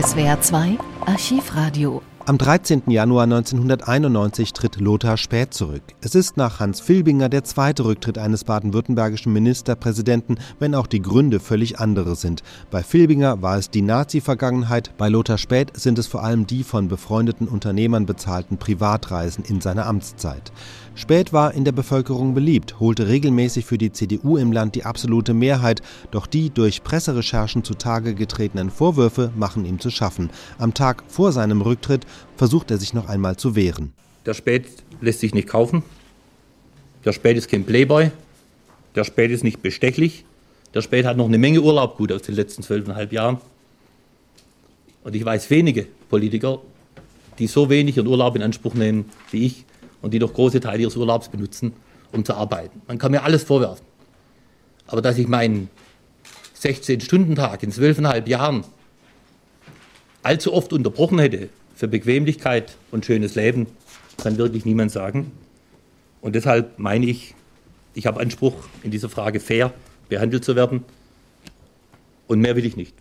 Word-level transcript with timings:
SWR 0.00 0.40
2 0.40 0.78
Archivradio 1.06 2.02
am 2.28 2.36
13. 2.36 2.82
Januar 2.88 3.22
1991 3.22 4.52
tritt 4.52 4.78
Lothar 4.78 5.16
Späth 5.16 5.54
zurück. 5.54 5.80
Es 6.02 6.14
ist 6.14 6.36
nach 6.36 6.60
Hans 6.60 6.78
Filbinger 6.78 7.30
der 7.30 7.42
zweite 7.42 7.86
Rücktritt 7.86 8.18
eines 8.18 8.44
baden-württembergischen 8.44 9.32
Ministerpräsidenten, 9.32 10.38
wenn 10.58 10.74
auch 10.74 10.86
die 10.86 11.00
Gründe 11.00 11.40
völlig 11.40 11.80
andere 11.80 12.16
sind. 12.16 12.42
Bei 12.70 12.82
Filbinger 12.82 13.40
war 13.40 13.56
es 13.56 13.70
die 13.70 13.80
Nazi-Vergangenheit, 13.80 14.92
bei 14.98 15.08
Lothar 15.08 15.38
Späth 15.38 15.74
sind 15.74 15.98
es 15.98 16.06
vor 16.06 16.22
allem 16.22 16.46
die 16.46 16.64
von 16.64 16.88
befreundeten 16.88 17.48
Unternehmern 17.48 18.04
bezahlten 18.04 18.58
Privatreisen 18.58 19.42
in 19.42 19.62
seiner 19.62 19.86
Amtszeit. 19.86 20.52
Späth 20.98 21.32
war 21.32 21.54
in 21.54 21.64
der 21.64 21.70
Bevölkerung 21.70 22.34
beliebt, 22.34 22.80
holte 22.80 23.06
regelmäßig 23.06 23.64
für 23.64 23.78
die 23.78 23.92
CDU 23.92 24.36
im 24.36 24.50
Land 24.50 24.74
die 24.74 24.84
absolute 24.84 25.32
Mehrheit, 25.32 25.80
doch 26.10 26.26
die 26.26 26.50
durch 26.50 26.82
Presserecherchen 26.82 27.62
zutage 27.62 28.16
getretenen 28.16 28.68
Vorwürfe 28.68 29.30
machen 29.36 29.64
ihm 29.64 29.78
zu 29.78 29.90
schaffen. 29.90 30.28
Am 30.58 30.74
Tag 30.74 31.04
vor 31.06 31.30
seinem 31.30 31.60
Rücktritt 31.60 32.04
versucht 32.36 32.72
er 32.72 32.78
sich 32.78 32.94
noch 32.94 33.08
einmal 33.08 33.36
zu 33.36 33.54
wehren. 33.54 33.92
Der 34.26 34.34
Späth 34.34 34.66
lässt 35.00 35.20
sich 35.20 35.34
nicht 35.34 35.46
kaufen. 35.46 35.84
Der 37.04 37.12
Späth 37.12 37.36
ist 37.36 37.48
kein 37.48 37.62
Playboy. 37.62 38.10
Der 38.96 39.04
Späth 39.04 39.30
ist 39.30 39.44
nicht 39.44 39.62
bestechlich. 39.62 40.24
Der 40.74 40.82
Späth 40.82 41.06
hat 41.06 41.16
noch 41.16 41.26
eine 41.26 41.38
Menge 41.38 41.60
Urlaub 41.60 41.96
gut 41.96 42.10
aus 42.10 42.22
den 42.22 42.34
letzten 42.34 42.64
zwölfeinhalb 42.64 43.12
Jahren. 43.12 43.38
Und 45.04 45.14
ich 45.14 45.24
weiß 45.24 45.48
wenige 45.50 45.86
Politiker, 46.10 46.58
die 47.38 47.46
so 47.46 47.70
wenig 47.70 47.98
ihren 47.98 48.08
Urlaub 48.08 48.34
in 48.34 48.42
Anspruch 48.42 48.74
nehmen 48.74 49.04
wie 49.30 49.46
ich 49.46 49.64
und 50.02 50.14
die 50.14 50.18
doch 50.18 50.32
große 50.32 50.60
Teile 50.60 50.82
ihres 50.82 50.96
Urlaubs 50.96 51.28
benutzen, 51.28 51.72
um 52.12 52.24
zu 52.24 52.34
arbeiten. 52.34 52.82
Man 52.86 52.98
kann 52.98 53.12
mir 53.12 53.22
alles 53.22 53.42
vorwerfen. 53.42 53.86
Aber 54.86 55.02
dass 55.02 55.18
ich 55.18 55.28
meinen 55.28 55.68
16-Stunden-Tag 56.60 57.62
in 57.62 57.70
zwölfeinhalb 57.70 58.28
Jahren 58.28 58.64
allzu 60.22 60.52
oft 60.52 60.72
unterbrochen 60.72 61.18
hätte 61.18 61.48
für 61.74 61.88
Bequemlichkeit 61.88 62.76
und 62.90 63.06
schönes 63.06 63.34
Leben, 63.34 63.66
kann 64.16 64.36
wirklich 64.36 64.64
niemand 64.64 64.90
sagen. 64.90 65.30
Und 66.20 66.34
deshalb 66.34 66.78
meine 66.78 67.06
ich, 67.06 67.34
ich 67.94 68.06
habe 68.06 68.20
Anspruch, 68.20 68.54
in 68.82 68.90
dieser 68.90 69.08
Frage 69.08 69.40
fair 69.40 69.72
behandelt 70.08 70.44
zu 70.44 70.56
werden. 70.56 70.84
Und 72.26 72.40
mehr 72.40 72.56
will 72.56 72.66
ich 72.66 72.76
nicht. 72.76 72.94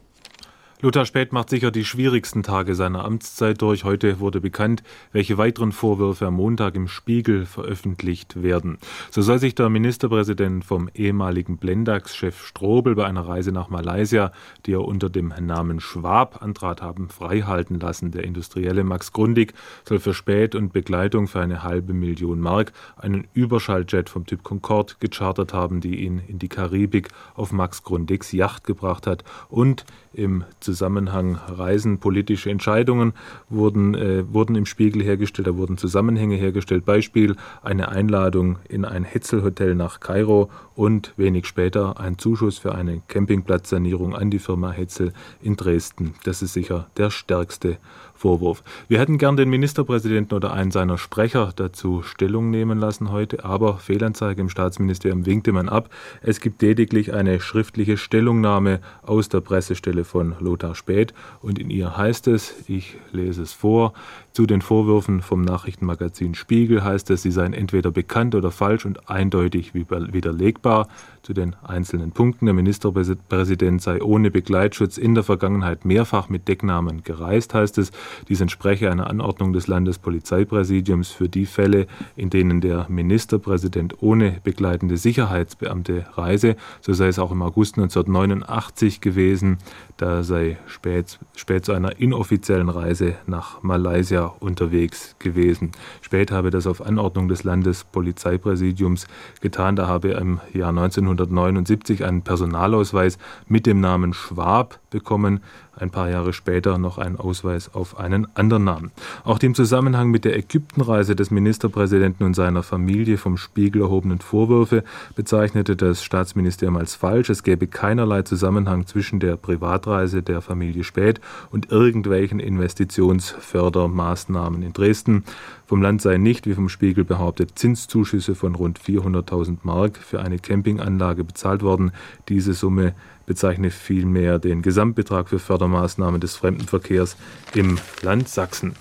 Lothar 0.79 1.07
Späth 1.07 1.33
macht 1.33 1.49
sicher 1.49 1.71
die 1.71 1.83
schwierigsten 1.83 2.43
Tage 2.43 2.75
seiner 2.75 3.03
Amtszeit 3.03 3.63
durch. 3.63 3.83
Heute 3.83 4.19
wurde 4.19 4.39
bekannt, 4.39 4.83
welche 5.11 5.39
weiteren 5.39 5.71
Vorwürfe 5.71 6.27
am 6.27 6.35
Montag 6.35 6.75
im 6.75 6.87
Spiegel 6.87 7.47
veröffentlicht 7.47 8.43
werden. 8.43 8.77
So 9.09 9.23
soll 9.23 9.39
sich 9.39 9.55
der 9.55 9.69
Ministerpräsident 9.69 10.63
vom 10.63 10.87
ehemaligen 10.93 11.57
Blendax-Chef 11.57 12.45
Strobel 12.45 12.93
bei 12.93 13.07
einer 13.07 13.27
Reise 13.27 13.51
nach 13.51 13.69
Malaysia, 13.69 14.31
die 14.67 14.73
er 14.73 14.85
unter 14.85 15.09
dem 15.09 15.33
Namen 15.39 15.79
Schwab 15.79 16.43
antrat 16.43 16.83
haben, 16.83 17.09
freihalten 17.09 17.79
lassen. 17.79 18.11
Der 18.11 18.23
Industrielle 18.23 18.83
Max 18.83 19.11
Grundig 19.11 19.55
soll 19.83 19.97
für 19.97 20.13
Späth 20.13 20.53
und 20.53 20.73
Begleitung 20.73 21.27
für 21.27 21.39
eine 21.39 21.63
halbe 21.63 21.93
Million 21.93 22.39
Mark 22.39 22.71
einen 22.97 23.25
Überschalljet 23.33 24.09
vom 24.09 24.27
Typ 24.27 24.43
Concorde 24.43 24.93
gechartert 24.99 25.55
haben, 25.55 25.81
die 25.81 26.03
ihn 26.03 26.21
in 26.27 26.37
die 26.37 26.49
Karibik 26.49 27.07
auf 27.33 27.51
Max 27.51 27.81
Grundigs 27.81 28.31
Yacht 28.31 28.63
gebracht 28.63 29.07
hat 29.07 29.23
und 29.49 29.83
im 30.13 30.43
Zusammenhang 30.67 31.35
Reisen, 31.47 31.99
politische 31.99 32.49
Entscheidungen 32.49 33.13
wurden, 33.49 33.95
äh, 33.95 34.25
wurden 34.33 34.57
im 34.57 34.65
Spiegel 34.65 35.01
hergestellt, 35.01 35.47
da 35.47 35.55
wurden 35.55 35.77
Zusammenhänge 35.77 36.35
hergestellt. 36.35 36.83
Beispiel 36.83 37.37
eine 37.63 37.87
Einladung 37.87 38.59
in 38.67 38.83
ein 38.83 39.05
Hetzelhotel 39.05 39.75
nach 39.75 40.01
Kairo 40.01 40.49
und 40.75 41.13
wenig 41.15 41.45
später 41.45 42.01
ein 42.01 42.17
Zuschuss 42.17 42.57
für 42.57 42.75
eine 42.75 43.01
Campingplatzsanierung 43.07 44.13
an 44.13 44.29
die 44.29 44.39
Firma 44.39 44.71
Hetzel 44.71 45.13
in 45.41 45.55
Dresden. 45.55 46.15
Das 46.25 46.41
ist 46.41 46.51
sicher 46.51 46.89
der 46.97 47.11
stärkste 47.11 47.77
Vorwurf. 48.13 48.63
Wir 48.87 48.99
hätten 48.99 49.17
gern 49.17 49.37
den 49.37 49.49
Ministerpräsidenten 49.49 50.35
oder 50.35 50.51
einen 50.51 50.71
seiner 50.71 50.97
Sprecher 50.97 51.51
dazu 51.55 52.01
Stellung 52.01 52.49
nehmen 52.49 52.79
lassen 52.79 53.11
heute, 53.11 53.45
aber 53.45 53.77
Fehlanzeige 53.77 54.41
im 54.41 54.49
Staatsministerium 54.49 55.25
winkte 55.25 55.53
man 55.53 55.69
ab. 55.69 55.89
Es 56.21 56.41
gibt 56.41 56.61
lediglich 56.61 57.13
eine 57.13 57.39
schriftliche 57.39 57.95
Stellungnahme 57.95 58.81
aus 59.03 59.29
der 59.29 59.41
Pressestelle 59.41 60.03
von 60.03 60.35
Lothar 60.39 60.56
Späth 60.75 61.13
und 61.41 61.59
in 61.59 61.69
ihr 61.69 61.97
heißt 61.97 62.27
es, 62.27 62.53
ich 62.67 62.97
lese 63.11 63.43
es 63.43 63.53
vor, 63.53 63.93
zu 64.37 64.45
den 64.45 64.61
Vorwürfen 64.61 65.23
vom 65.23 65.41
Nachrichtenmagazin 65.41 66.35
Spiegel 66.35 66.83
heißt 66.83 67.09
es, 67.09 67.23
sie 67.23 67.31
seien 67.31 67.53
entweder 67.53 67.89
bekannt 67.89 68.35
oder 68.35 68.51
falsch 68.51 68.85
und 68.85 69.09
eindeutig 69.09 69.73
widerlegbar. 69.73 70.89
Zu 71.23 71.33
den 71.33 71.57
einzelnen 71.61 72.11
Punkten. 72.11 72.45
Der 72.45 72.53
Ministerpräsident 72.53 73.81
sei 73.81 74.01
ohne 74.01 74.31
Begleitschutz 74.31 74.97
in 74.97 75.13
der 75.13 75.25
Vergangenheit 75.25 75.83
mehrfach 75.83 76.29
mit 76.29 76.47
Decknamen 76.47 77.03
gereist, 77.03 77.53
heißt 77.53 77.79
es. 77.79 77.91
Dies 78.29 78.39
entspreche 78.39 78.89
einer 78.89 79.09
Anordnung 79.09 79.51
des 79.51 79.67
Landespolizeipräsidiums 79.67 81.09
für 81.09 81.27
die 81.27 81.45
Fälle, 81.45 81.87
in 82.15 82.29
denen 82.29 82.61
der 82.61 82.85
Ministerpräsident 82.87 84.01
ohne 84.01 84.39
begleitende 84.41 84.95
Sicherheitsbeamte 84.95 86.05
reise. 86.13 86.55
So 86.79 86.93
sei 86.93 87.07
es 87.07 87.19
auch 87.19 87.31
im 87.31 87.41
August 87.41 87.77
1989 87.77 89.01
gewesen. 89.01 89.57
Da 89.97 90.23
sei 90.23 90.57
spät, 90.67 91.19
spät 91.35 91.65
zu 91.65 91.73
einer 91.73 91.99
inoffiziellen 91.99 92.69
Reise 92.69 93.15
nach 93.25 93.63
Malaysia 93.63 94.26
unterwegs 94.39 95.15
gewesen. 95.19 95.71
Spät 96.01 96.31
habe 96.31 96.49
das 96.49 96.67
auf 96.67 96.81
Anordnung 96.81 97.27
des 97.27 97.43
Landespolizeipräsidiums 97.43 99.07
getan. 99.41 99.75
Da 99.75 99.87
habe 99.87 100.13
er 100.13 100.21
im 100.21 100.39
Jahr 100.53 100.69
1979 100.69 102.03
einen 102.03 102.21
Personalausweis 102.21 103.17
mit 103.47 103.65
dem 103.65 103.79
Namen 103.79 104.13
Schwab 104.13 104.79
bekommen 104.89 105.41
ein 105.79 105.89
paar 105.89 106.09
Jahre 106.09 106.33
später 106.33 106.77
noch 106.77 106.97
einen 106.97 107.17
Ausweis 107.17 107.73
auf 107.73 107.99
einen 107.99 108.27
anderen 108.35 108.63
Namen. 108.63 108.91
Auch 109.23 109.39
die 109.39 109.47
im 109.47 109.55
Zusammenhang 109.55 110.09
mit 110.09 110.23
der 110.25 110.37
Ägyptenreise 110.37 111.15
des 111.15 111.31
Ministerpräsidenten 111.31 112.25
und 112.25 112.33
seiner 112.33 112.63
Familie 112.63 113.17
vom 113.17 113.37
Spiegel 113.37 113.81
erhobenen 113.81 114.19
Vorwürfe 114.19 114.83
bezeichnete 115.15 115.75
das 115.75 116.03
Staatsministerium 116.03 116.77
als 116.77 116.95
falsch. 116.95 117.29
Es 117.29 117.43
gäbe 117.43 117.67
keinerlei 117.67 118.21
Zusammenhang 118.23 118.87
zwischen 118.87 119.19
der 119.19 119.37
Privatreise 119.37 120.23
der 120.23 120.41
Familie 120.41 120.83
Späth 120.83 121.21
und 121.51 121.71
irgendwelchen 121.71 122.39
Investitionsfördermaßnahmen 122.39 124.63
in 124.63 124.73
Dresden. 124.73 125.23
Vom 125.65 125.81
Land 125.81 126.01
seien 126.01 126.23
nicht, 126.23 126.47
wie 126.47 126.53
vom 126.53 126.69
Spiegel 126.69 127.03
behauptet, 127.03 127.59
Zinszuschüsse 127.59 128.35
von 128.35 128.55
rund 128.55 128.79
400.000 128.79 129.57
Mark 129.63 129.97
für 129.97 130.21
eine 130.21 130.39
Campinganlage 130.39 131.25
bezahlt 131.25 131.61
worden. 131.61 131.91
Diese 132.29 132.53
Summe 132.53 132.93
bezeichne 133.27 133.69
vielmehr 133.69 134.39
den 134.39 134.63
Gesamtbetrag 134.63 135.29
für 135.29 135.37
Fördermaßnahmen 135.37 136.19
des 136.19 136.35
Fremdenverkehrs 136.35 137.15
im 137.53 137.77
Land 138.01 138.27
Sachsen. 138.27 138.73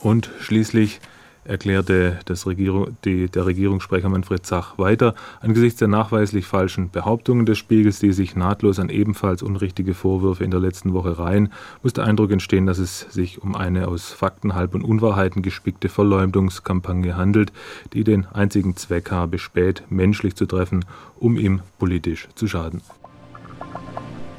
Und 0.00 0.30
schließlich 0.40 1.00
erklärte 1.48 2.18
Regierung, 2.46 2.96
die, 3.04 3.28
der 3.28 3.46
Regierungssprecher 3.46 4.08
Manfred 4.08 4.44
Zach 4.44 4.78
weiter, 4.78 5.14
angesichts 5.40 5.78
der 5.78 5.88
nachweislich 5.88 6.46
falschen 6.46 6.90
Behauptungen 6.90 7.46
des 7.46 7.58
Spiegels, 7.58 7.98
die 7.98 8.12
sich 8.12 8.36
nahtlos 8.36 8.78
an 8.78 8.90
ebenfalls 8.90 9.42
unrichtige 9.42 9.94
Vorwürfe 9.94 10.44
in 10.44 10.50
der 10.50 10.60
letzten 10.60 10.92
Woche 10.92 11.18
reihen, 11.18 11.50
muss 11.82 11.94
der 11.94 12.04
Eindruck 12.04 12.30
entstehen, 12.30 12.66
dass 12.66 12.78
es 12.78 13.00
sich 13.00 13.42
um 13.42 13.56
eine 13.56 13.88
aus 13.88 14.12
Fakten, 14.12 14.54
Halb- 14.54 14.74
und 14.74 14.82
Unwahrheiten 14.82 15.42
gespickte 15.42 15.88
Verleumdungskampagne 15.88 17.16
handelt, 17.16 17.52
die 17.94 18.04
den 18.04 18.26
einzigen 18.26 18.76
Zweck 18.76 19.10
habe, 19.10 19.38
spät 19.38 19.84
menschlich 19.88 20.36
zu 20.36 20.44
treffen, 20.44 20.84
um 21.18 21.36
ihm 21.38 21.60
politisch 21.78 22.28
zu 22.34 22.46
schaden. 22.46 22.82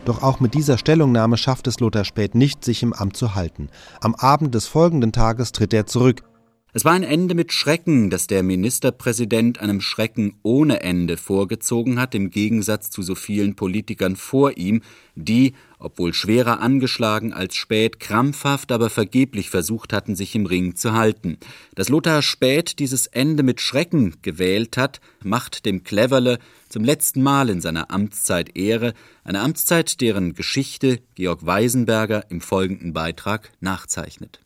Doch 0.05 0.23
auch 0.23 0.39
mit 0.39 0.53
dieser 0.53 0.77
Stellungnahme 0.77 1.37
schafft 1.37 1.67
es 1.67 1.79
Lothar 1.79 2.05
Späth 2.05 2.35
nicht, 2.35 2.63
sich 2.63 2.83
im 2.83 2.93
Amt 2.93 3.17
zu 3.17 3.35
halten. 3.35 3.69
Am 4.01 4.15
Abend 4.15 4.55
des 4.55 4.67
folgenden 4.67 5.11
Tages 5.11 5.51
tritt 5.51 5.73
er 5.73 5.85
zurück. 5.85 6.23
Es 6.72 6.85
war 6.85 6.94
ein 6.94 7.02
Ende 7.02 7.34
mit 7.34 7.52
Schrecken, 7.52 8.12
das 8.12 8.28
der 8.28 8.44
Ministerpräsident 8.44 9.59
einem 9.59 9.81
Schrecken 9.81 10.35
ohne 10.44 10.84
Ende 10.84 11.18
vorgezogen 11.18 12.00
hat, 12.00 12.13
im 12.13 12.30
Gegensatz 12.30 12.91
zu 12.91 13.02
so 13.02 13.16
vielen 13.16 13.56
Politikern 13.56 14.16
vor 14.16 14.56
ihm, 14.56 14.81
die, 15.16 15.53
obwohl 15.80 16.13
schwerer 16.13 16.59
angeschlagen 16.59 17.34
als 17.34 17.56
spät, 17.56 18.00
krampfhaft, 18.00 18.71
aber 18.71 18.92
vergeblich 18.92 19.50
versucht 19.50 19.94
hatten, 19.94 20.16
sich 20.16 20.36
im 20.36 20.45
Ring 20.45 20.75
zu 20.75 20.94
halten. 20.94 21.38
Dass 21.74 21.89
Lothar 21.89 22.21
Späth 22.21 22.77
dieses 22.77 23.07
Ende 23.07 23.42
mit 23.42 23.62
Schrecken 23.62 24.18
gewählt 24.22 24.77
hat, 24.77 25.01
macht 25.24 25.65
dem 25.65 25.83
Cleverle 25.83 26.38
zum 26.69 26.83
letzten 26.83 27.24
Mal 27.24 27.50
in 27.50 27.62
seiner 27.62 27.89
Amtszeit 27.89 28.56
Ehre, 28.56 28.94
eine 29.24 29.42
Amtszeit, 29.42 30.01
deren 30.01 30.36
Geschichte 30.36 31.00
Georg 31.15 31.44
Weisenberger 31.44 32.30
im 32.30 32.42
folgenden 32.42 32.94
Beitrag 32.94 33.51
nachzeichnet. 33.60 34.42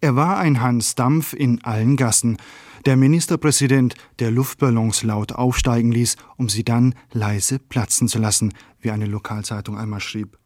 Er 0.00 0.14
war 0.14 0.38
ein 0.38 0.60
Hans 0.60 0.94
Dampf 0.94 1.32
in 1.32 1.64
allen 1.64 1.96
Gassen, 1.96 2.36
der 2.84 2.96
Ministerpräsident, 2.96 3.94
der 4.20 4.30
Luftballons 4.30 5.02
laut 5.02 5.32
aufsteigen 5.32 5.90
ließ, 5.90 6.16
um 6.36 6.48
sie 6.48 6.62
dann 6.62 6.94
leise 7.12 7.58
platzen 7.58 8.06
zu 8.06 8.18
lassen, 8.18 8.54
wie 8.80 8.90
eine 8.90 9.06
Lokalzeitung 9.06 9.76
einmal 9.76 10.00
schrieb. 10.00 10.38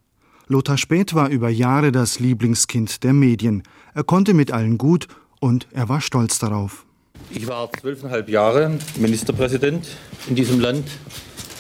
Lothar 0.46 0.78
Späth 0.78 1.14
war 1.14 1.28
über 1.28 1.50
Jahre 1.50 1.92
das 1.92 2.18
Lieblingskind 2.18 3.04
der 3.04 3.12
Medien. 3.12 3.62
Er 3.94 4.04
konnte 4.04 4.34
mit 4.34 4.52
allen 4.52 4.78
gut 4.78 5.06
und 5.38 5.68
er 5.72 5.88
war 5.88 6.00
stolz 6.00 6.38
darauf. 6.38 6.86
Ich 7.30 7.46
war 7.46 7.70
zwölfeinhalb 7.72 8.28
Jahre 8.28 8.78
Ministerpräsident 8.96 9.86
in 10.28 10.34
diesem 10.34 10.60
Land 10.60 10.88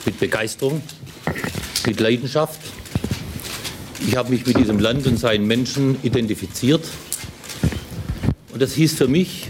mit 0.06 0.18
Begeisterung, 0.18 0.80
mit 1.86 2.00
Leidenschaft. 2.00 2.60
Ich 4.06 4.16
habe 4.16 4.30
mich 4.30 4.46
mit 4.46 4.58
diesem 4.58 4.78
Land 4.78 5.06
und 5.06 5.18
seinen 5.18 5.46
Menschen 5.46 6.02
identifiziert. 6.02 6.84
Und 8.60 8.64
das 8.64 8.74
hieß 8.74 8.92
für 8.92 9.08
mich, 9.08 9.48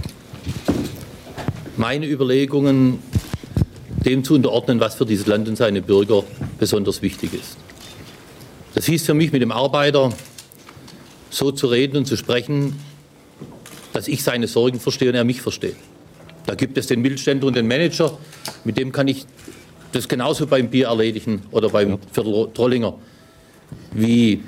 meine 1.76 2.06
Überlegungen 2.06 3.00
dem 4.04 4.22
zu 4.22 4.36
unterordnen, 4.36 4.78
was 4.78 4.94
für 4.94 5.04
dieses 5.04 5.26
Land 5.26 5.48
und 5.48 5.56
seine 5.56 5.82
Bürger 5.82 6.22
besonders 6.60 7.02
wichtig 7.02 7.34
ist. 7.34 7.56
Das 8.72 8.86
hieß 8.86 9.04
für 9.04 9.14
mich, 9.14 9.32
mit 9.32 9.42
dem 9.42 9.50
Arbeiter 9.50 10.12
so 11.28 11.50
zu 11.50 11.66
reden 11.66 11.96
und 11.96 12.06
zu 12.06 12.16
sprechen, 12.16 12.78
dass 13.92 14.06
ich 14.06 14.22
seine 14.22 14.46
Sorgen 14.46 14.78
verstehe 14.78 15.08
und 15.08 15.16
er 15.16 15.24
mich 15.24 15.42
versteht. 15.42 15.74
Da 16.46 16.54
gibt 16.54 16.78
es 16.78 16.86
den 16.86 17.02
Mittelständler 17.02 17.48
und 17.48 17.56
den 17.56 17.66
Manager, 17.66 18.16
mit 18.62 18.78
dem 18.78 18.92
kann 18.92 19.08
ich 19.08 19.26
das 19.90 20.06
genauso 20.06 20.46
beim 20.46 20.70
Bier 20.70 20.86
erledigen 20.86 21.42
oder 21.50 21.68
beim 21.70 21.98
Viertel 22.12 22.48
Trollinger 22.54 22.94
wie 23.92 24.40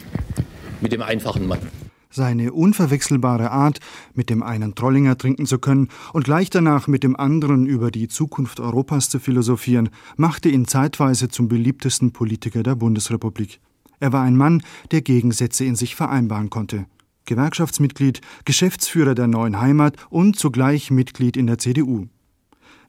mit 0.80 0.92
dem 0.92 1.02
einfachen 1.02 1.48
Mann. 1.48 1.81
Seine 2.14 2.52
unverwechselbare 2.52 3.50
Art, 3.50 3.80
mit 4.12 4.28
dem 4.28 4.42
einen 4.42 4.74
Trollinger 4.74 5.16
trinken 5.16 5.46
zu 5.46 5.58
können 5.58 5.88
und 6.12 6.24
gleich 6.24 6.50
danach 6.50 6.86
mit 6.86 7.04
dem 7.04 7.16
anderen 7.16 7.64
über 7.64 7.90
die 7.90 8.06
Zukunft 8.06 8.60
Europas 8.60 9.08
zu 9.08 9.18
philosophieren, 9.18 9.88
machte 10.16 10.50
ihn 10.50 10.66
zeitweise 10.66 11.28
zum 11.28 11.48
beliebtesten 11.48 12.12
Politiker 12.12 12.62
der 12.62 12.74
Bundesrepublik. 12.74 13.60
Er 13.98 14.12
war 14.12 14.22
ein 14.22 14.36
Mann, 14.36 14.62
der 14.90 15.00
Gegensätze 15.00 15.64
in 15.64 15.74
sich 15.74 15.96
vereinbaren 15.96 16.50
konnte. 16.50 16.84
Gewerkschaftsmitglied, 17.24 18.20
Geschäftsführer 18.44 19.14
der 19.14 19.26
neuen 19.26 19.58
Heimat 19.58 19.96
und 20.10 20.38
zugleich 20.38 20.90
Mitglied 20.90 21.38
in 21.38 21.46
der 21.46 21.56
CDU. 21.56 22.08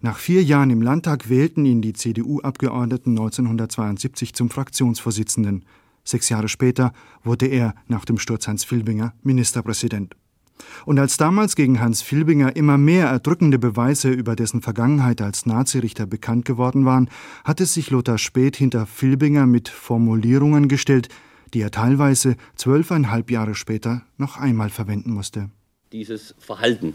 Nach 0.01 0.17
vier 0.17 0.43
Jahren 0.43 0.69
im 0.69 0.81
Landtag 0.81 1.29
wählten 1.29 1.63
ihn 1.63 1.81
die 1.81 1.93
CDU-Abgeordneten 1.93 3.11
1972 3.11 4.33
zum 4.33 4.49
Fraktionsvorsitzenden. 4.49 5.63
Sechs 6.03 6.29
Jahre 6.29 6.49
später 6.49 6.93
wurde 7.23 7.47
er 7.47 7.75
nach 7.87 8.05
dem 8.05 8.17
Sturz 8.17 8.47
Hans 8.47 8.63
Filbinger 8.63 9.13
Ministerpräsident. 9.23 10.15
Und 10.85 10.99
als 10.99 11.17
damals 11.17 11.55
gegen 11.55 11.79
Hans 11.79 12.01
Filbinger 12.01 12.55
immer 12.55 12.77
mehr 12.77 13.07
erdrückende 13.07 13.57
Beweise 13.57 14.09
über 14.09 14.35
dessen 14.35 14.61
Vergangenheit 14.61 15.21
als 15.21 15.45
Nazirichter 15.45 16.05
bekannt 16.05 16.45
geworden 16.45 16.85
waren, 16.85 17.09
hatte 17.43 17.65
sich 17.65 17.89
Lothar 17.89 18.17
Späth 18.17 18.55
hinter 18.55 18.85
Filbinger 18.85 19.45
mit 19.45 19.69
Formulierungen 19.69 20.67
gestellt, 20.67 21.09
die 21.53 21.61
er 21.61 21.71
teilweise 21.71 22.35
zwölfeinhalb 22.55 23.31
Jahre 23.31 23.55
später 23.55 24.03
noch 24.17 24.37
einmal 24.37 24.69
verwenden 24.69 25.11
musste. 25.11 25.49
Dieses 25.91 26.35
Verhalten 26.39 26.93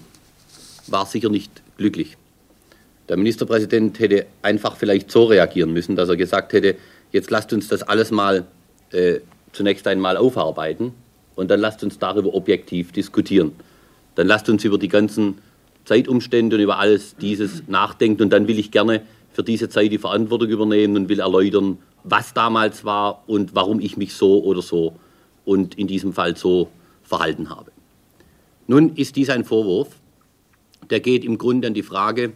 war 0.86 1.06
sicher 1.06 1.28
nicht 1.28 1.62
glücklich. 1.76 2.16
Der 3.08 3.16
Ministerpräsident 3.16 3.98
hätte 4.00 4.26
einfach 4.42 4.76
vielleicht 4.76 5.10
so 5.10 5.24
reagieren 5.24 5.72
müssen, 5.72 5.96
dass 5.96 6.08
er 6.08 6.16
gesagt 6.16 6.52
hätte, 6.52 6.76
jetzt 7.10 7.30
lasst 7.30 7.52
uns 7.52 7.68
das 7.68 7.82
alles 7.82 8.10
mal 8.10 8.46
äh, 8.92 9.20
zunächst 9.52 9.86
einmal 9.86 10.16
aufarbeiten 10.16 10.92
und 11.34 11.50
dann 11.50 11.60
lasst 11.60 11.82
uns 11.84 11.98
darüber 11.98 12.34
objektiv 12.34 12.92
diskutieren. 12.92 13.52
Dann 14.14 14.26
lasst 14.26 14.48
uns 14.48 14.64
über 14.64 14.78
die 14.78 14.88
ganzen 14.88 15.38
Zeitumstände 15.84 16.56
und 16.56 16.62
über 16.62 16.78
alles 16.78 17.16
dieses 17.16 17.66
nachdenken 17.68 18.22
und 18.22 18.32
dann 18.32 18.48
will 18.48 18.58
ich 18.58 18.70
gerne 18.70 19.02
für 19.32 19.42
diese 19.42 19.68
Zeit 19.68 19.92
die 19.92 19.98
Verantwortung 19.98 20.48
übernehmen 20.48 20.96
und 20.96 21.08
will 21.08 21.20
erläutern, 21.20 21.78
was 22.04 22.34
damals 22.34 22.84
war 22.84 23.22
und 23.26 23.54
warum 23.54 23.80
ich 23.80 23.96
mich 23.96 24.14
so 24.14 24.42
oder 24.42 24.62
so 24.62 24.96
und 25.44 25.76
in 25.76 25.86
diesem 25.86 26.12
Fall 26.12 26.36
so 26.36 26.68
verhalten 27.02 27.50
habe. 27.50 27.70
Nun 28.66 28.96
ist 28.96 29.16
dies 29.16 29.30
ein 29.30 29.44
Vorwurf, 29.44 29.88
der 30.90 31.00
geht 31.00 31.24
im 31.24 31.38
Grunde 31.38 31.68
an 31.68 31.74
die 31.74 31.82
Frage 31.82 32.32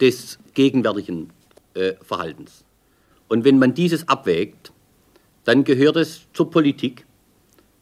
des 0.00 0.38
gegenwärtigen 0.54 1.30
äh, 1.74 1.94
Verhaltens. 2.02 2.64
Und 3.28 3.44
wenn 3.44 3.58
man 3.58 3.74
dieses 3.74 4.08
abwägt, 4.08 4.72
dann 5.44 5.64
gehört 5.64 5.96
es 5.96 6.26
zur 6.32 6.50
Politik, 6.50 7.06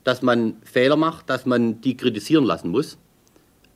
dass 0.04 0.22
man 0.22 0.56
Fehler 0.64 0.96
macht, 0.96 1.30
dass 1.30 1.46
man 1.46 1.80
die 1.80 1.96
kritisieren 1.96 2.44
lassen 2.44 2.70
muss. 2.70 2.98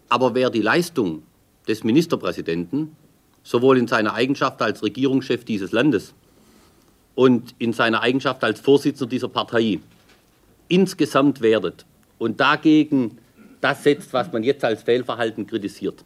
Aber 0.09 0.35
wer 0.35 0.51
die 0.51 0.63
Leistung 0.63 1.23
des 1.69 1.85
Ministerpräsidenten 1.85 2.97
sowohl 3.43 3.79
in 3.79 3.87
seiner 3.87 4.15
Eigenschaft 4.15 4.61
als 4.61 4.83
Regierungschef 4.83 5.45
dieses 5.45 5.73
Landes 5.73 6.15
und 7.15 7.55
in 7.59 7.73
seiner 7.73 8.03
Eigenschaft 8.03 8.43
als 8.43 8.61
Vorsitzender 8.61 9.09
dieser 9.09 9.29
Partei 9.29 9.79
insgesamt 10.69 11.41
wertet 11.41 11.87
und 12.19 12.41
dagegen 12.41 13.19
das 13.61 13.85
setzt, 13.85 14.13
was 14.13 14.33
man 14.33 14.43
jetzt 14.43 14.65
als 14.65 14.83
Fehlverhalten 14.83 15.47
kritisiert, 15.47 16.05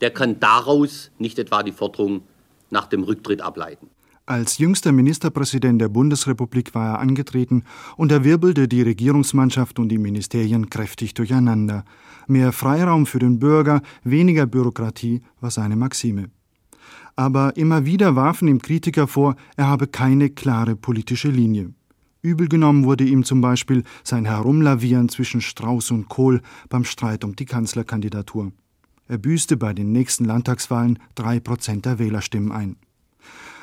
der 0.00 0.10
kann 0.10 0.38
daraus 0.40 1.10
nicht 1.18 1.38
etwa 1.38 1.62
die 1.62 1.72
Forderung 1.72 2.22
nach 2.70 2.86
dem 2.86 3.02
Rücktritt 3.04 3.40
ableiten. 3.40 3.88
Als 4.28 4.58
jüngster 4.58 4.92
Ministerpräsident 4.92 5.80
der 5.80 5.88
Bundesrepublik 5.88 6.74
war 6.74 6.96
er 6.96 6.98
angetreten 6.98 7.62
und 7.96 8.12
er 8.12 8.24
wirbelte 8.24 8.68
die 8.68 8.82
Regierungsmannschaft 8.82 9.78
und 9.78 9.88
die 9.88 9.96
Ministerien 9.96 10.68
kräftig 10.68 11.14
durcheinander. 11.14 11.82
Mehr 12.26 12.52
Freiraum 12.52 13.06
für 13.06 13.20
den 13.20 13.38
Bürger, 13.38 13.80
weniger 14.04 14.44
Bürokratie 14.44 15.22
war 15.40 15.50
seine 15.50 15.76
Maxime. 15.76 16.28
Aber 17.16 17.56
immer 17.56 17.86
wieder 17.86 18.16
warfen 18.16 18.48
ihm 18.48 18.60
Kritiker 18.60 19.06
vor, 19.06 19.34
er 19.56 19.66
habe 19.66 19.86
keine 19.86 20.28
klare 20.28 20.76
politische 20.76 21.30
Linie. 21.30 21.72
Übel 22.20 22.48
genommen 22.48 22.84
wurde 22.84 23.04
ihm 23.04 23.24
zum 23.24 23.40
Beispiel 23.40 23.82
sein 24.04 24.26
Herumlavieren 24.26 25.08
zwischen 25.08 25.40
Strauß 25.40 25.90
und 25.92 26.10
Kohl 26.10 26.42
beim 26.68 26.84
Streit 26.84 27.24
um 27.24 27.34
die 27.34 27.46
Kanzlerkandidatur. 27.46 28.52
Er 29.06 29.16
büßte 29.16 29.56
bei 29.56 29.72
den 29.72 29.90
nächsten 29.92 30.26
Landtagswahlen 30.26 30.98
drei 31.14 31.40
Prozent 31.40 31.86
der 31.86 31.98
Wählerstimmen 31.98 32.52
ein. 32.52 32.76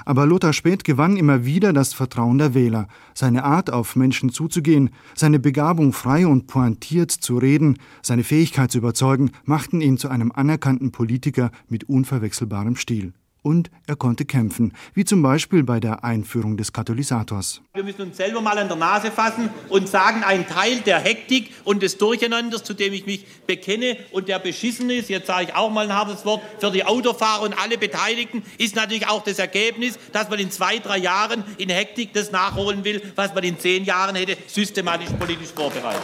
Aber 0.06 0.26
Lothar 0.26 0.54
Späth 0.54 0.84
gewann 0.84 1.18
immer 1.18 1.46
wieder 1.46 1.74
das 1.74 1.94
Vertrauen 1.94 2.38
der 2.38 2.54
Wähler. 2.54 2.88
Seine 3.14 3.44
Art, 3.44 3.72
auf 3.72 3.96
Menschen 3.96 4.30
zuzugehen, 4.30 4.92
seine 5.16 5.40
Begabung, 5.40 5.92
frei 5.94 6.28
und 6.28 6.48
pointiert 6.48 7.12
zu 7.12 7.38
reden, 7.38 7.78
seine 8.02 8.24
Fähigkeit 8.24 8.72
zu 8.72 8.78
überzeugen, 8.78 9.32
machten 9.44 9.82
ihn 9.82 9.98
zu 9.98 10.10
einem 10.10 10.32
anerkannten 10.32 10.92
Politiker 10.92 11.52
mit 11.68 11.86
unverwechselbarem 11.86 12.76
Stil 12.76 13.14
und 13.46 13.70
er 13.86 13.96
konnte 13.96 14.26
kämpfen, 14.26 14.74
wie 14.96 15.06
zum 15.06 15.22
Beispiel 15.22 15.64
bei 15.64 15.80
der 15.80 16.04
Einführung 16.04 16.58
des 16.58 16.74
Katalysators. 16.74 17.62
Wir 17.76 17.84
müssen 17.84 18.02
uns 18.02 18.18
selber 18.18 18.42
mal 18.42 18.58
an 18.58 18.68
der 18.68 18.76
Nase 18.76 19.12
fassen 19.12 19.52
und 19.70 19.88
sagen, 19.88 20.24
ein 20.24 20.48
Teil 20.48 20.80
der 20.80 21.00
Hektik 21.00 21.52
und 21.64 21.84
des 21.84 22.00
Durcheinanders, 22.00 22.64
zu 22.64 22.74
dem 22.74 22.92
ich 22.92 23.06
mich 23.06 23.24
bekenne 23.46 23.98
und 24.12 24.30
der 24.30 24.40
beschissen 24.40 24.90
ist, 24.90 25.10
jetzt 25.10 25.28
sage 25.28 25.46
ich 25.46 25.56
auch 25.56 25.70
mal 25.70 25.86
ein 25.86 25.96
hartes 25.96 26.26
Wort, 26.26 26.42
für 26.60 26.72
die 26.72 26.86
Autofahrer 26.86 27.44
und 27.44 27.54
alle 27.54 27.78
Beteiligten, 27.78 28.42
ist 28.58 28.76
natürlich 28.76 29.08
auch 29.08 29.24
das 29.24 29.38
Ergebnis, 29.38 30.00
dass 30.12 30.28
man 30.28 30.40
in 30.40 30.50
zwei, 30.50 30.80
drei 30.80 30.98
Jahren 30.98 31.44
in 31.60 31.70
Hektik 31.70 32.14
das 32.14 32.32
nachholen 32.32 32.84
will, 32.84 33.00
was 33.16 33.36
man 33.36 33.44
in 33.44 33.60
zehn 33.60 33.86
Jahren 33.86 34.16
hätte 34.16 34.38
systematisch 34.48 35.10
politisch 35.20 35.52
vorbereiten. 35.56 36.02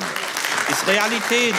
Das 0.69 0.79
ist 0.79 0.88
Realität. 0.88 1.55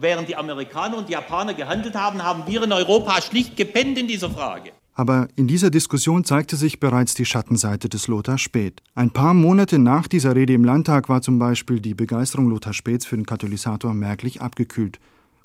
Während 0.00 0.28
die 0.28 0.36
Amerikaner 0.36 0.96
und 0.96 1.08
die 1.08 1.12
Japaner 1.12 1.54
gehandelt 1.54 1.94
haben, 1.94 2.22
haben 2.22 2.42
wir 2.46 2.62
in 2.62 2.72
Europa 2.72 3.20
schlicht 3.20 3.56
gepennt 3.56 3.98
in 3.98 4.08
dieser 4.08 4.30
Frage. 4.30 4.72
Aber 4.94 5.28
in 5.36 5.46
dieser 5.46 5.70
Diskussion 5.70 6.24
zeigte 6.24 6.56
sich 6.56 6.80
bereits 6.80 7.14
die 7.14 7.24
Schattenseite 7.24 7.88
des 7.88 8.06
Lothar 8.08 8.38
Späth. 8.38 8.82
Ein 8.94 9.10
paar 9.10 9.34
Monate 9.34 9.78
nach 9.78 10.08
dieser 10.08 10.34
Rede 10.36 10.52
im 10.52 10.64
Landtag 10.64 11.08
war 11.08 11.22
zum 11.22 11.38
Beispiel 11.38 11.80
die 11.80 11.94
Begeisterung 11.94 12.50
Lothar 12.50 12.74
Späths 12.74 13.06
für 13.06 13.16
den 13.16 13.24
Katalysator 13.24 13.94
merklich 13.94 14.42
abgekühlt. 14.42 14.98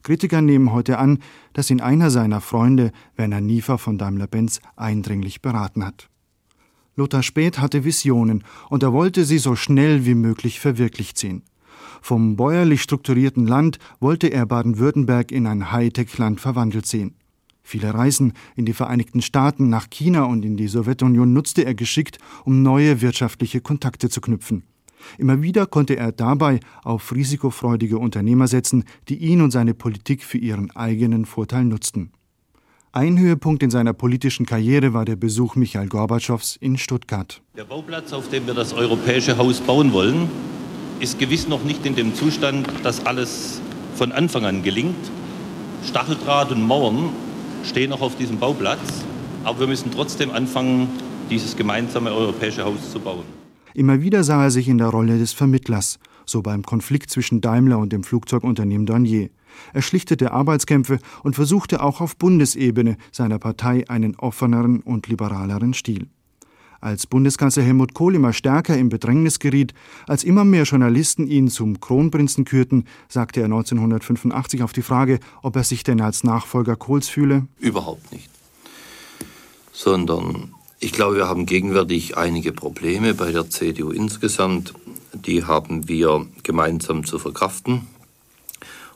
Kritiker 0.03 0.41
nehmen 0.41 0.71
heute 0.71 0.97
an, 0.97 1.19
dass 1.53 1.69
ihn 1.69 1.81
einer 1.81 2.11
seiner 2.11 2.41
Freunde, 2.41 2.91
Werner 3.15 3.41
Niefer 3.41 3.77
von 3.77 3.97
Daimler-Benz, 3.97 4.59
eindringlich 4.75 5.41
beraten 5.41 5.85
hat. 5.85 6.09
Lothar 6.95 7.23
Späth 7.23 7.59
hatte 7.59 7.83
Visionen 7.83 8.43
und 8.69 8.83
er 8.83 8.93
wollte 8.93 9.25
sie 9.25 9.37
so 9.37 9.55
schnell 9.55 10.05
wie 10.05 10.15
möglich 10.15 10.59
verwirklicht 10.59 11.17
sehen. 11.17 11.43
Vom 12.01 12.35
bäuerlich 12.35 12.81
strukturierten 12.81 13.47
Land 13.47 13.79
wollte 13.99 14.27
er 14.27 14.45
Baden-Württemberg 14.45 15.31
in 15.31 15.47
ein 15.47 15.71
Hightech-Land 15.71 16.39
verwandelt 16.39 16.85
sehen. 16.85 17.15
Viele 17.63 17.93
Reisen 17.93 18.33
in 18.55 18.65
die 18.65 18.73
Vereinigten 18.73 19.23
Staaten, 19.23 19.69
nach 19.69 19.89
China 19.89 20.25
und 20.25 20.45
in 20.45 20.55
die 20.55 20.67
Sowjetunion 20.67 21.33
nutzte 21.33 21.65
er 21.65 21.73
geschickt, 21.73 22.19
um 22.43 22.61
neue 22.61 23.01
wirtschaftliche 23.01 23.59
Kontakte 23.59 24.07
zu 24.07 24.21
knüpfen. 24.21 24.63
Immer 25.17 25.41
wieder 25.41 25.65
konnte 25.65 25.95
er 25.95 26.11
dabei 26.11 26.59
auf 26.83 27.13
risikofreudige 27.13 27.97
Unternehmer 27.97 28.47
setzen, 28.47 28.83
die 29.09 29.17
ihn 29.17 29.41
und 29.41 29.51
seine 29.51 29.73
Politik 29.73 30.23
für 30.23 30.37
ihren 30.37 30.71
eigenen 30.75 31.25
Vorteil 31.25 31.65
nutzten. 31.65 32.11
Ein 32.91 33.19
Höhepunkt 33.19 33.61
in 33.61 33.69
seiner 33.71 33.93
politischen 33.93 34.45
Karriere 34.45 34.93
war 34.93 35.03
der 35.03 35.17
Besuch 35.17 35.55
Michael 35.55 35.89
Gorbatschows 35.89 36.55
in 36.61 36.77
Stuttgart. 36.77 37.41
Der 37.57 37.65
Bauplatz, 37.65 38.13
auf 38.13 38.29
dem 38.29 38.47
wir 38.47 38.53
das 38.53 38.73
europäische 38.73 39.37
Haus 39.37 39.59
bauen 39.59 39.91
wollen, 39.91 40.29
ist 40.99 41.19
gewiss 41.19 41.47
noch 41.47 41.63
nicht 41.63 41.85
in 41.85 41.95
dem 41.95 42.15
Zustand, 42.15 42.67
dass 42.83 43.05
alles 43.05 43.61
von 43.95 44.11
Anfang 44.11 44.45
an 44.45 44.63
gelingt. 44.63 44.95
Stacheldraht 45.85 46.51
und 46.51 46.65
Mauern 46.65 47.09
stehen 47.63 47.89
noch 47.89 48.01
auf 48.01 48.15
diesem 48.15 48.37
Bauplatz, 48.37 49.03
aber 49.43 49.61
wir 49.61 49.67
müssen 49.67 49.91
trotzdem 49.91 50.31
anfangen, 50.31 50.87
dieses 51.29 51.55
gemeinsame 51.55 52.11
europäische 52.13 52.63
Haus 52.63 52.91
zu 52.91 52.99
bauen. 52.99 53.23
Immer 53.73 54.01
wieder 54.01 54.23
sah 54.23 54.43
er 54.43 54.51
sich 54.51 54.67
in 54.67 54.77
der 54.77 54.87
Rolle 54.87 55.17
des 55.17 55.33
Vermittlers, 55.33 55.99
so 56.25 56.41
beim 56.41 56.63
Konflikt 56.63 57.09
zwischen 57.09 57.41
Daimler 57.41 57.77
und 57.77 57.91
dem 57.91 58.03
Flugzeugunternehmen 58.03 58.85
Dornier. 58.85 59.29
Er 59.73 59.81
schlichtete 59.81 60.31
Arbeitskämpfe 60.31 60.99
und 61.23 61.35
versuchte 61.35 61.81
auch 61.81 62.01
auf 62.01 62.17
Bundesebene 62.17 62.97
seiner 63.11 63.39
Partei 63.39 63.87
einen 63.89 64.15
offeneren 64.15 64.81
und 64.81 65.07
liberaleren 65.07 65.73
Stil. 65.73 66.07
Als 66.85 67.07
Bundeskanzler 67.07 67.63
Helmut 67.63 67.95
Kohl 67.95 68.13
immer 68.13 68.31
stärker 68.31 68.77
in 68.77 68.89
Bedrängnis 68.89 69.39
geriet, 69.39 69.73
als 70.05 70.23
immer 70.23 70.45
mehr 70.45 70.65
Journalisten 70.65 71.25
ihn 71.25 71.47
zum 71.47 71.79
Kronprinzen 71.79 72.45
kürten, 72.45 72.85
sagte 73.09 73.39
er 73.39 73.45
1985 73.45 74.61
auf 74.61 74.71
die 74.71 74.83
Frage, 74.83 75.19
ob 75.41 75.55
er 75.55 75.63
sich 75.63 75.83
denn 75.83 75.99
als 75.99 76.23
Nachfolger 76.23 76.75
Kohls 76.75 77.09
fühle. 77.09 77.47
Überhaupt 77.57 78.11
nicht. 78.11 78.29
Sondern 79.71 80.53
ich 80.79 80.91
glaube, 80.91 81.15
wir 81.15 81.27
haben 81.27 81.47
gegenwärtig 81.47 82.17
einige 82.17 82.51
Probleme 82.51 83.15
bei 83.15 83.31
der 83.31 83.49
CDU 83.49 83.89
insgesamt. 83.89 84.75
Die 85.11 85.43
haben 85.43 85.87
wir 85.87 86.27
gemeinsam 86.43 87.03
zu 87.03 87.17
verkraften. 87.17 87.87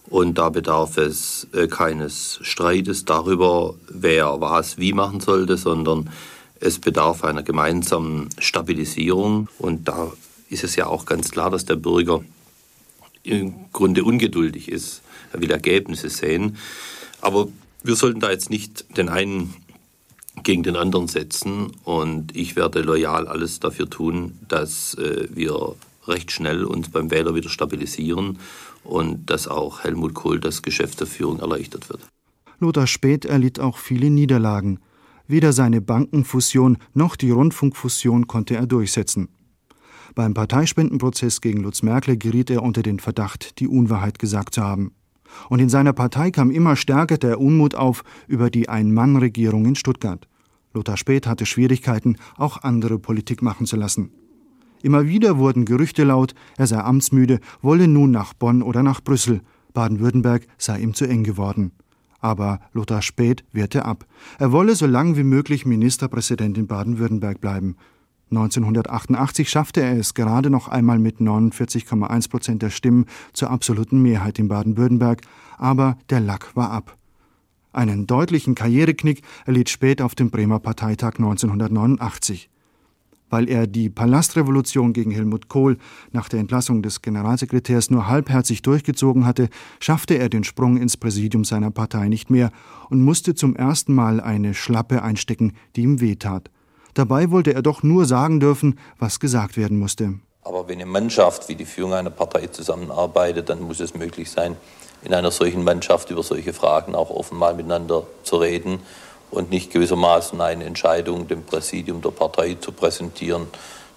Und 0.05 0.37
da 0.37 0.49
bedarf 0.49 0.97
es 0.97 1.47
äh, 1.53 1.67
keines 1.67 2.37
Streites 2.43 3.05
darüber, 3.05 3.73
wer 3.89 4.39
was 4.41 4.77
wie 4.77 4.93
machen 4.93 5.21
sollte, 5.21 5.57
sondern 5.57 6.11
es 6.59 6.79
bedarf 6.79 7.23
einer 7.23 7.43
gemeinsamen 7.43 8.29
Stabilisierung. 8.37 9.49
Und 9.57 9.87
da 9.87 10.11
ist 10.49 10.63
es 10.63 10.75
ja 10.75 10.87
auch 10.87 11.05
ganz 11.05 11.31
klar, 11.31 11.49
dass 11.49 11.65
der 11.65 11.75
Bürger 11.75 12.23
im 13.23 13.53
Grunde 13.71 14.03
ungeduldig 14.03 14.69
ist. 14.69 15.01
Er 15.33 15.41
will 15.41 15.51
Ergebnisse 15.51 16.09
sehen. 16.09 16.57
Aber 17.21 17.47
wir 17.83 17.95
sollten 17.95 18.19
da 18.19 18.31
jetzt 18.31 18.49
nicht 18.49 18.97
den 18.97 19.09
einen 19.09 19.53
gegen 20.43 20.63
den 20.63 20.75
anderen 20.75 21.07
setzen. 21.07 21.71
Und 21.83 22.35
ich 22.35 22.55
werde 22.55 22.81
loyal 22.81 23.27
alles 23.27 23.59
dafür 23.59 23.89
tun, 23.89 24.39
dass 24.47 24.95
äh, 24.95 25.27
wir 25.29 25.75
recht 26.07 26.31
schnell 26.31 26.63
uns 26.63 26.89
beim 26.89 27.11
Wähler 27.11 27.35
wieder 27.35 27.49
stabilisieren 27.49 28.39
und 28.83 29.29
dass 29.29 29.47
auch 29.47 29.83
Helmut 29.83 30.13
Kohl 30.13 30.39
das 30.39 30.61
Geschäft 30.61 30.99
der 30.99 31.07
Führung 31.07 31.39
erleichtert 31.39 31.89
wird. 31.89 32.01
Lothar 32.59 32.87
Späth 32.87 33.25
erlitt 33.25 33.59
auch 33.59 33.77
viele 33.77 34.09
Niederlagen. 34.09 34.79
Weder 35.29 35.53
seine 35.53 35.79
Bankenfusion 35.79 36.77
noch 36.95 37.15
die 37.15 37.29
Rundfunkfusion 37.29 38.25
konnte 38.25 38.55
er 38.55 38.65
durchsetzen. 38.65 39.29
Beim 40.15 40.33
Parteispendenprozess 40.33 41.39
gegen 41.39 41.61
Lutz 41.61 41.83
Merkel 41.83 42.17
geriet 42.17 42.49
er 42.49 42.63
unter 42.63 42.81
den 42.81 42.99
Verdacht, 42.99 43.59
die 43.59 43.67
Unwahrheit 43.67 44.17
gesagt 44.17 44.55
zu 44.55 44.63
haben. 44.63 44.91
Und 45.47 45.59
in 45.59 45.69
seiner 45.69 45.93
Partei 45.93 46.31
kam 46.31 46.49
immer 46.49 46.75
stärker 46.75 47.19
der 47.19 47.39
Unmut 47.39 47.75
auf 47.75 48.03
über 48.27 48.49
die 48.49 48.69
Ein-Mann-Regierung 48.69 49.67
in 49.67 49.75
Stuttgart. 49.75 50.27
Lothar 50.73 50.97
Späth 50.97 51.27
hatte 51.27 51.45
Schwierigkeiten, 51.45 52.15
auch 52.35 52.63
andere 52.63 52.97
Politik 52.97 53.43
machen 53.43 53.67
zu 53.67 53.75
lassen. 53.75 54.09
Immer 54.81 55.07
wieder 55.07 55.37
wurden 55.37 55.65
Gerüchte 55.65 56.05
laut, 56.05 56.33
er 56.57 56.65
sei 56.65 56.79
amtsmüde, 56.79 57.39
wolle 57.61 57.87
nun 57.87 58.09
nach 58.09 58.33
Bonn 58.33 58.63
oder 58.63 58.81
nach 58.81 59.01
Brüssel. 59.01 59.41
Baden-Württemberg 59.73 60.47
sei 60.57 60.79
ihm 60.79 60.95
zu 60.95 61.05
eng 61.05 61.23
geworden. 61.23 61.71
Aber 62.19 62.59
Lothar 62.73 63.01
Späth 63.01 63.43
wehrte 63.51 63.85
ab. 63.85 64.05
Er 64.39 64.51
wolle 64.51 64.75
so 64.75 64.85
lang 64.85 65.15
wie 65.15 65.23
möglich 65.23 65.65
Ministerpräsident 65.65 66.57
in 66.57 66.67
Baden-Württemberg 66.67 67.39
bleiben. 67.39 67.77
1988 68.31 69.49
schaffte 69.49 69.81
er 69.81 69.97
es 69.97 70.13
gerade 70.13 70.49
noch 70.49 70.67
einmal 70.67 70.99
mit 70.99 71.17
49,1 71.19 72.29
Prozent 72.29 72.61
der 72.61 72.69
Stimmen 72.69 73.05
zur 73.33 73.49
absoluten 73.49 74.01
Mehrheit 74.01 74.37
in 74.37 74.47
Baden-Württemberg, 74.47 75.21
aber 75.57 75.97
der 76.09 76.19
Lack 76.19 76.55
war 76.55 76.71
ab. 76.71 76.97
Einen 77.71 78.07
deutlichen 78.07 78.55
Karriereknick 78.55 79.21
erlitt 79.45 79.69
Späth 79.69 80.01
auf 80.01 80.15
dem 80.15 80.29
Bremer 80.29 80.59
Parteitag 80.59 81.15
1989 81.17 82.49
weil 83.29 83.49
er 83.49 83.67
die 83.67 83.89
Palastrevolution 83.89 84.93
gegen 84.93 85.11
Helmut 85.11 85.47
Kohl 85.49 85.77
nach 86.11 86.29
der 86.29 86.39
Entlassung 86.39 86.81
des 86.81 87.01
Generalsekretärs 87.01 87.89
nur 87.89 88.07
halbherzig 88.07 88.61
durchgezogen 88.61 89.25
hatte, 89.25 89.49
schaffte 89.79 90.15
er 90.15 90.29
den 90.29 90.43
Sprung 90.43 90.77
ins 90.77 90.97
Präsidium 90.97 91.43
seiner 91.43 91.71
Partei 91.71 92.07
nicht 92.07 92.29
mehr 92.29 92.51
und 92.89 93.01
musste 93.01 93.35
zum 93.35 93.55
ersten 93.55 93.93
Mal 93.93 94.19
eine 94.19 94.53
Schlappe 94.53 95.03
einstecken, 95.03 95.53
die 95.75 95.81
ihm 95.81 96.01
wehtat. 96.01 96.49
Dabei 96.93 97.31
wollte 97.31 97.53
er 97.53 97.61
doch 97.61 97.83
nur 97.83 98.05
sagen 98.05 98.39
dürfen, 98.39 98.79
was 98.97 99.19
gesagt 99.19 99.57
werden 99.57 99.77
musste. 99.77 100.15
Aber 100.41 100.67
wenn 100.67 100.81
eine 100.81 100.89
Mannschaft 100.89 101.47
wie 101.49 101.55
die 101.55 101.65
Führung 101.65 101.93
einer 101.93 102.09
Partei 102.09 102.47
zusammenarbeitet, 102.47 103.49
dann 103.49 103.61
muss 103.61 103.79
es 103.79 103.93
möglich 103.93 104.31
sein, 104.31 104.55
in 105.03 105.13
einer 105.13 105.31
solchen 105.31 105.63
Mannschaft 105.63 106.09
über 106.09 106.23
solche 106.23 106.53
Fragen 106.53 106.95
auch 106.95 107.09
offen 107.09 107.37
mal 107.37 107.53
miteinander 107.53 108.07
zu 108.23 108.37
reden 108.37 108.79
und 109.31 109.51
nicht 109.51 109.71
gewissermaßen 109.71 110.39
eine 110.41 110.65
Entscheidung 110.65 111.27
dem 111.27 111.43
Präsidium 111.43 112.01
der 112.01 112.11
Partei 112.11 112.55
zu 112.55 112.71
präsentieren. 112.71 113.47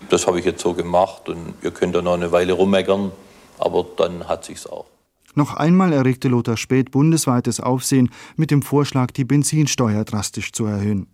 Das 0.08 0.26
habe 0.26 0.38
ich 0.38 0.44
jetzt 0.44 0.62
so 0.62 0.74
gemacht 0.74 1.28
und 1.28 1.54
ihr 1.62 1.70
könnt 1.70 1.94
da 1.94 2.02
noch 2.02 2.14
eine 2.14 2.32
Weile 2.32 2.52
rummeckern, 2.52 3.12
aber 3.58 3.86
dann 3.96 4.28
hat 4.28 4.44
sich's 4.44 4.66
auch. 4.66 4.86
Noch 5.34 5.54
einmal 5.54 5.92
erregte 5.92 6.28
Lothar 6.28 6.56
Späth 6.56 6.90
bundesweites 6.90 7.60
Aufsehen 7.60 8.10
mit 8.36 8.50
dem 8.50 8.60
Vorschlag, 8.60 9.12
die 9.12 9.24
Benzinsteuer 9.24 10.04
drastisch 10.04 10.52
zu 10.52 10.66
erhöhen. 10.66 11.06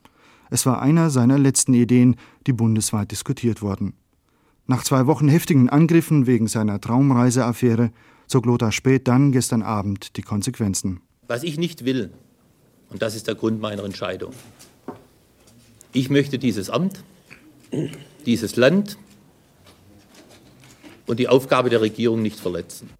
Es 0.50 0.66
war 0.66 0.82
einer 0.82 1.10
seiner 1.10 1.38
letzten 1.38 1.74
Ideen, 1.74 2.16
die 2.46 2.52
bundesweit 2.52 3.12
diskutiert 3.12 3.62
wurden. 3.62 3.94
Nach 4.66 4.82
zwei 4.82 5.06
Wochen 5.06 5.28
heftigen 5.28 5.68
Angriffen 5.68 6.26
wegen 6.26 6.48
seiner 6.48 6.80
Traumreiseaffäre 6.80 7.90
zog 8.26 8.44
Lothar 8.46 8.72
Späth 8.72 9.06
dann 9.06 9.30
gestern 9.30 9.62
Abend 9.62 10.16
die 10.16 10.22
Konsequenzen. 10.22 11.00
Was 11.28 11.42
ich 11.42 11.58
nicht 11.58 11.84
will, 11.84 12.12
und 12.90 13.02
das 13.02 13.14
ist 13.14 13.26
der 13.26 13.34
Grund 13.34 13.60
meiner 13.60 13.84
Entscheidung. 13.84 14.32
Ich 15.92 16.10
möchte 16.10 16.38
dieses 16.38 16.70
Amt, 16.70 17.02
dieses 18.26 18.56
Land 18.56 18.98
und 21.06 21.18
die 21.18 21.28
Aufgabe 21.28 21.70
der 21.70 21.80
Regierung 21.80 22.22
nicht 22.22 22.38
verletzen. 22.38 22.90